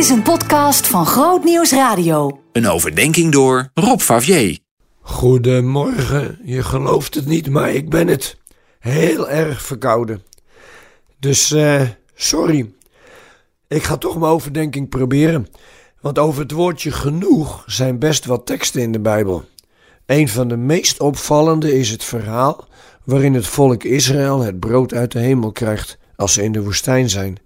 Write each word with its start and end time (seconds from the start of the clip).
is 0.00 0.08
een 0.08 0.22
podcast 0.22 0.86
van 0.86 1.06
Groot 1.06 1.44
Nieuws 1.44 1.72
Radio. 1.72 2.40
Een 2.52 2.68
overdenking 2.68 3.32
door 3.32 3.70
Rob 3.74 4.00
Favier. 4.00 4.58
Goedemorgen, 5.00 6.38
je 6.44 6.62
gelooft 6.62 7.14
het 7.14 7.26
niet, 7.26 7.50
maar 7.50 7.70
ik 7.70 7.90
ben 7.90 8.08
het. 8.08 8.36
Heel 8.78 9.28
erg 9.28 9.62
verkouden. 9.62 10.22
Dus 11.18 11.52
eh, 11.52 11.82
sorry. 12.14 12.72
Ik 13.68 13.82
ga 13.82 13.96
toch 13.96 14.18
mijn 14.18 14.32
overdenking 14.32 14.88
proberen. 14.88 15.46
Want 16.00 16.18
over 16.18 16.42
het 16.42 16.52
woordje 16.52 16.90
genoeg 16.90 17.64
zijn 17.66 17.98
best 17.98 18.24
wat 18.24 18.46
teksten 18.46 18.82
in 18.82 18.92
de 18.92 19.00
Bijbel. 19.00 19.44
Een 20.06 20.28
van 20.28 20.48
de 20.48 20.56
meest 20.56 21.00
opvallende 21.00 21.78
is 21.78 21.90
het 21.90 22.04
verhaal 22.04 22.68
waarin 23.04 23.34
het 23.34 23.46
volk 23.46 23.84
Israël 23.84 24.40
het 24.40 24.60
brood 24.60 24.94
uit 24.94 25.12
de 25.12 25.18
hemel 25.18 25.52
krijgt 25.52 25.98
als 26.16 26.32
ze 26.32 26.42
in 26.42 26.52
de 26.52 26.62
woestijn 26.62 27.10
zijn. 27.10 27.38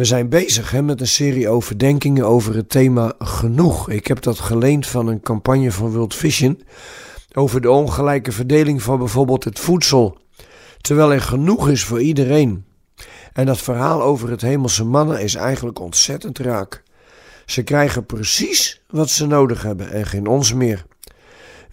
We 0.00 0.06
zijn 0.06 0.28
bezig 0.28 0.70
hè, 0.70 0.82
met 0.82 1.00
een 1.00 1.06
serie 1.06 1.48
overdenkingen 1.48 2.26
over 2.26 2.54
het 2.54 2.68
thema 2.68 3.12
genoeg. 3.18 3.90
Ik 3.90 4.06
heb 4.06 4.22
dat 4.22 4.38
geleend 4.38 4.86
van 4.86 5.06
een 5.06 5.20
campagne 5.20 5.72
van 5.72 5.92
World 5.92 6.14
Vision 6.14 6.62
over 7.32 7.60
de 7.60 7.70
ongelijke 7.70 8.32
verdeling 8.32 8.82
van 8.82 8.98
bijvoorbeeld 8.98 9.44
het 9.44 9.58
voedsel, 9.58 10.18
terwijl 10.80 11.12
er 11.12 11.20
genoeg 11.20 11.68
is 11.68 11.84
voor 11.84 12.00
iedereen. 12.00 12.64
En 13.32 13.46
dat 13.46 13.58
verhaal 13.58 14.02
over 14.02 14.30
het 14.30 14.40
hemelse 14.40 14.84
mannen 14.84 15.22
is 15.22 15.34
eigenlijk 15.34 15.80
ontzettend 15.80 16.38
raak. 16.38 16.82
Ze 17.46 17.62
krijgen 17.62 18.06
precies 18.06 18.82
wat 18.88 19.10
ze 19.10 19.26
nodig 19.26 19.62
hebben 19.62 19.90
en 19.90 20.06
geen 20.06 20.26
ons 20.26 20.54
meer. 20.54 20.84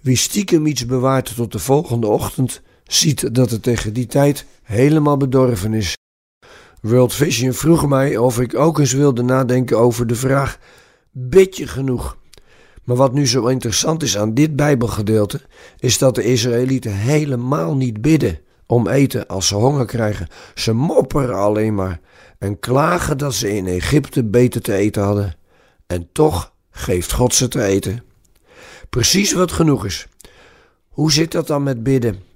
Wie 0.01 0.17
stiekem 0.17 0.65
iets 0.65 0.85
bewaart 0.85 1.35
tot 1.35 1.51
de 1.51 1.59
volgende 1.59 2.07
ochtend, 2.07 2.61
ziet 2.83 3.35
dat 3.35 3.51
het 3.51 3.63
tegen 3.63 3.93
die 3.93 4.05
tijd 4.05 4.45
helemaal 4.63 5.17
bedorven 5.17 5.73
is. 5.73 5.95
World 6.81 7.13
Vision 7.13 7.53
vroeg 7.53 7.87
mij 7.87 8.17
of 8.17 8.39
ik 8.39 8.55
ook 8.55 8.79
eens 8.79 8.93
wilde 8.93 9.21
nadenken 9.21 9.77
over 9.77 10.07
de 10.07 10.15
vraag: 10.15 10.59
bid 11.11 11.57
je 11.57 11.67
genoeg? 11.67 12.17
Maar 12.83 12.95
wat 12.95 13.13
nu 13.13 13.27
zo 13.27 13.45
interessant 13.45 14.03
is 14.03 14.17
aan 14.17 14.33
dit 14.33 14.55
Bijbelgedeelte, 14.55 15.41
is 15.79 15.97
dat 15.97 16.15
de 16.15 16.23
Israëlieten 16.23 16.93
helemaal 16.93 17.75
niet 17.75 18.01
bidden 18.01 18.39
om 18.65 18.87
eten 18.87 19.27
als 19.27 19.47
ze 19.47 19.55
honger 19.55 19.85
krijgen. 19.85 20.27
Ze 20.55 20.73
mopperen 20.73 21.35
alleen 21.35 21.75
maar 21.75 21.99
en 22.39 22.59
klagen 22.59 23.17
dat 23.17 23.33
ze 23.33 23.55
in 23.55 23.67
Egypte 23.67 24.23
beter 24.23 24.61
te 24.61 24.73
eten 24.73 25.03
hadden. 25.03 25.35
En 25.87 26.09
toch 26.11 26.53
geeft 26.71 27.13
God 27.13 27.33
ze 27.33 27.47
te 27.47 27.63
eten. 27.63 28.03
Precies 28.89 29.33
wat 29.33 29.51
genoeg 29.51 29.85
is. 29.85 30.07
Hoe 30.89 31.11
zit 31.11 31.31
dat 31.31 31.47
dan 31.47 31.63
met 31.63 31.83
bidden? 31.83 32.26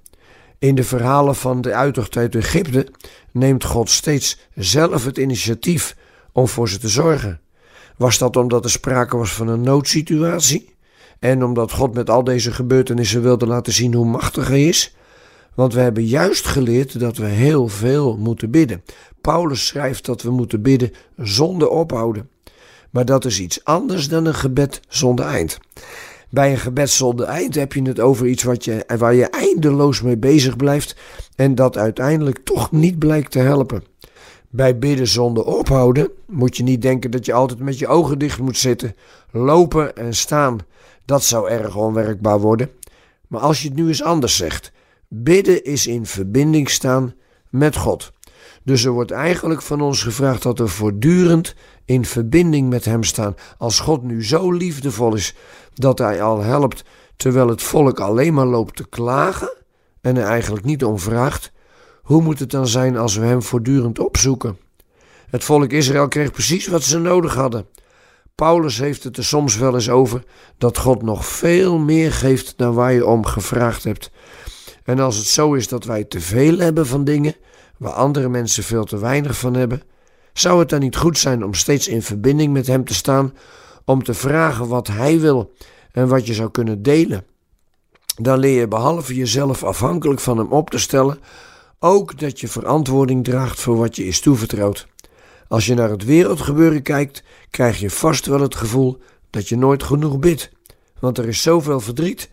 In 0.62 0.74
de 0.74 0.84
verhalen 0.84 1.34
van 1.34 1.60
de 1.60 1.74
uittocht 1.74 2.16
uit 2.16 2.34
Egypte 2.34 2.86
neemt 3.30 3.64
God 3.64 3.90
steeds 3.90 4.38
zelf 4.54 5.04
het 5.04 5.18
initiatief 5.18 5.96
om 6.32 6.48
voor 6.48 6.68
ze 6.68 6.78
te 6.78 6.88
zorgen. 6.88 7.40
Was 7.96 8.18
dat 8.18 8.36
omdat 8.36 8.64
er 8.64 8.70
sprake 8.70 9.16
was 9.16 9.32
van 9.32 9.48
een 9.48 9.60
noodsituatie? 9.60 10.74
En 11.18 11.44
omdat 11.44 11.72
God 11.72 11.94
met 11.94 12.10
al 12.10 12.24
deze 12.24 12.52
gebeurtenissen 12.52 13.22
wilde 13.22 13.46
laten 13.46 13.72
zien 13.72 13.94
hoe 13.94 14.06
machtig 14.06 14.48
hij 14.48 14.64
is? 14.64 14.94
Want 15.54 15.74
we 15.74 15.80
hebben 15.80 16.04
juist 16.04 16.46
geleerd 16.46 17.00
dat 17.00 17.16
we 17.16 17.26
heel 17.26 17.68
veel 17.68 18.16
moeten 18.16 18.50
bidden. 18.50 18.82
Paulus 19.20 19.66
schrijft 19.66 20.04
dat 20.04 20.22
we 20.22 20.30
moeten 20.30 20.62
bidden 20.62 20.92
zonder 21.16 21.68
ophouden. 21.68 22.28
Maar 22.90 23.04
dat 23.04 23.24
is 23.24 23.40
iets 23.40 23.64
anders 23.64 24.08
dan 24.08 24.24
een 24.24 24.34
gebed 24.34 24.80
zonder 24.88 25.24
eind. 25.26 25.58
Bij 26.32 26.50
een 26.50 26.58
gebed 26.58 26.90
zonder 26.90 27.26
eind 27.26 27.54
heb 27.54 27.72
je 27.72 27.82
het 27.82 28.00
over 28.00 28.26
iets 28.26 28.42
wat 28.42 28.64
je, 28.64 28.84
waar 28.98 29.14
je 29.14 29.26
eindeloos 29.26 30.02
mee 30.02 30.16
bezig 30.16 30.56
blijft 30.56 30.96
en 31.36 31.54
dat 31.54 31.76
uiteindelijk 31.76 32.38
toch 32.44 32.70
niet 32.70 32.98
blijkt 32.98 33.30
te 33.30 33.38
helpen. 33.38 33.84
Bij 34.48 34.78
bidden 34.78 35.06
zonder 35.06 35.44
ophouden 35.44 36.10
moet 36.26 36.56
je 36.56 36.62
niet 36.62 36.82
denken 36.82 37.10
dat 37.10 37.26
je 37.26 37.32
altijd 37.32 37.58
met 37.58 37.78
je 37.78 37.86
ogen 37.86 38.18
dicht 38.18 38.38
moet 38.38 38.58
zitten, 38.58 38.96
lopen 39.30 39.96
en 39.96 40.14
staan. 40.14 40.58
Dat 41.04 41.24
zou 41.24 41.50
erg 41.50 41.76
onwerkbaar 41.76 42.40
worden. 42.40 42.70
Maar 43.28 43.40
als 43.40 43.62
je 43.62 43.68
het 43.68 43.76
nu 43.76 43.88
eens 43.88 44.02
anders 44.02 44.36
zegt, 44.36 44.72
bidden 45.08 45.64
is 45.64 45.86
in 45.86 46.06
verbinding 46.06 46.70
staan 46.70 47.14
met 47.50 47.76
God. 47.76 48.12
Dus 48.64 48.84
er 48.84 48.90
wordt 48.90 49.10
eigenlijk 49.10 49.62
van 49.62 49.80
ons 49.80 50.02
gevraagd 50.02 50.42
dat 50.42 50.58
we 50.58 50.66
voortdurend 50.66 51.54
in 51.84 52.04
verbinding 52.04 52.68
met 52.68 52.84
Hem 52.84 53.04
staan. 53.04 53.34
Als 53.58 53.80
God 53.80 54.02
nu 54.02 54.24
zo 54.24 54.52
liefdevol 54.52 55.14
is 55.14 55.34
dat 55.74 55.98
Hij 55.98 56.22
al 56.22 56.40
helpt 56.40 56.84
terwijl 57.16 57.48
het 57.48 57.62
volk 57.62 58.00
alleen 58.00 58.34
maar 58.34 58.46
loopt 58.46 58.76
te 58.76 58.88
klagen 58.88 59.56
en 60.00 60.16
er 60.16 60.24
eigenlijk 60.24 60.64
niet 60.64 60.84
om 60.84 60.98
vraagt, 60.98 61.52
hoe 62.02 62.22
moet 62.22 62.38
het 62.38 62.50
dan 62.50 62.66
zijn 62.66 62.96
als 62.96 63.16
we 63.16 63.24
Hem 63.24 63.42
voortdurend 63.42 63.98
opzoeken? 63.98 64.58
Het 65.30 65.44
volk 65.44 65.72
Israël 65.72 66.08
kreeg 66.08 66.30
precies 66.30 66.66
wat 66.66 66.82
ze 66.82 66.98
nodig 66.98 67.34
hadden. 67.34 67.66
Paulus 68.34 68.78
heeft 68.78 69.04
het 69.04 69.16
er 69.16 69.24
soms 69.24 69.56
wel 69.56 69.74
eens 69.74 69.90
over 69.90 70.22
dat 70.58 70.78
God 70.78 71.02
nog 71.02 71.26
veel 71.26 71.78
meer 71.78 72.12
geeft 72.12 72.54
dan 72.56 72.74
waar 72.74 72.92
je 72.92 73.06
om 73.06 73.26
gevraagd 73.26 73.84
hebt. 73.84 74.10
En 74.84 74.98
als 74.98 75.16
het 75.16 75.26
zo 75.26 75.54
is 75.54 75.68
dat 75.68 75.84
wij 75.84 76.04
te 76.04 76.20
veel 76.20 76.58
hebben 76.58 76.86
van 76.86 77.04
dingen, 77.04 77.34
waar 77.82 77.92
andere 77.92 78.28
mensen 78.28 78.62
veel 78.62 78.84
te 78.84 78.98
weinig 78.98 79.38
van 79.38 79.54
hebben, 79.54 79.82
zou 80.32 80.58
het 80.58 80.68
dan 80.68 80.80
niet 80.80 80.96
goed 80.96 81.18
zijn 81.18 81.44
om 81.44 81.54
steeds 81.54 81.88
in 81.88 82.02
verbinding 82.02 82.52
met 82.52 82.66
Hem 82.66 82.84
te 82.84 82.94
staan, 82.94 83.34
om 83.84 84.04
te 84.04 84.14
vragen 84.14 84.68
wat 84.68 84.86
Hij 84.86 85.20
wil 85.20 85.52
en 85.92 86.08
wat 86.08 86.26
je 86.26 86.34
zou 86.34 86.50
kunnen 86.50 86.82
delen? 86.82 87.24
Dan 88.16 88.38
leer 88.38 88.60
je 88.60 88.68
behalve 88.68 89.14
jezelf 89.14 89.64
afhankelijk 89.64 90.20
van 90.20 90.38
Hem 90.38 90.52
op 90.52 90.70
te 90.70 90.78
stellen, 90.78 91.18
ook 91.78 92.18
dat 92.18 92.40
je 92.40 92.48
verantwoording 92.48 93.24
draagt 93.24 93.60
voor 93.60 93.76
wat 93.76 93.96
je 93.96 94.04
is 94.04 94.20
toevertrouwd. 94.20 94.86
Als 95.48 95.66
je 95.66 95.74
naar 95.74 95.90
het 95.90 96.04
wereldgebeuren 96.04 96.82
kijkt, 96.82 97.22
krijg 97.50 97.80
je 97.80 97.90
vast 97.90 98.26
wel 98.26 98.40
het 98.40 98.54
gevoel 98.54 98.98
dat 99.30 99.48
je 99.48 99.56
nooit 99.56 99.82
genoeg 99.82 100.18
bidt, 100.18 100.50
want 101.00 101.18
er 101.18 101.28
is 101.28 101.42
zoveel 101.42 101.80
verdriet. 101.80 102.30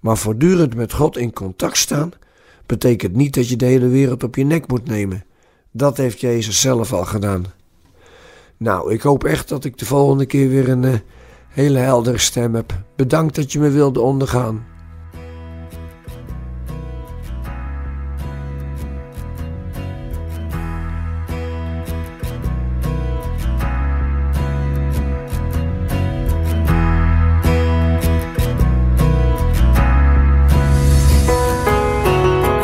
Maar 0.00 0.16
voortdurend 0.16 0.74
met 0.74 0.92
God 0.92 1.16
in 1.16 1.32
contact 1.32 1.76
staan, 1.76 2.12
betekent 2.66 3.16
niet 3.16 3.34
dat 3.34 3.48
je 3.48 3.56
de 3.56 3.64
hele 3.64 3.88
wereld 3.88 4.22
op 4.22 4.36
je 4.36 4.44
nek 4.44 4.68
moet 4.68 4.88
nemen. 4.88 5.24
Dat 5.70 5.96
heeft 5.96 6.20
Jezus 6.20 6.60
zelf 6.60 6.92
al 6.92 7.04
gedaan. 7.04 7.44
Nou, 8.56 8.92
ik 8.92 9.02
hoop 9.02 9.24
echt 9.24 9.48
dat 9.48 9.64
ik 9.64 9.78
de 9.78 9.84
volgende 9.84 10.26
keer 10.26 10.48
weer 10.48 10.68
een 10.68 10.82
uh, 10.82 10.94
hele 11.48 11.78
heldere 11.78 12.18
stem 12.18 12.54
heb. 12.54 12.84
Bedankt 12.96 13.34
dat 13.34 13.52
je 13.52 13.58
me 13.58 13.70
wilde 13.70 14.00
ondergaan. 14.00 14.66